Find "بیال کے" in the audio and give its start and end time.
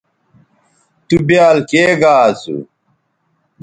1.27-1.83